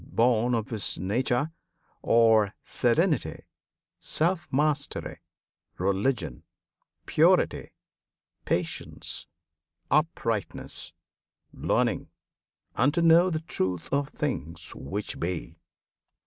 [0.03, 1.51] Born of his nature,
[2.03, 3.43] are serenity,
[3.99, 5.19] Self mastery,
[5.77, 6.41] religion,
[7.05, 7.69] purity,
[8.43, 9.27] Patience,
[9.91, 10.91] uprightness,
[11.53, 12.09] learning,
[12.75, 15.53] and to know The truth of things which be.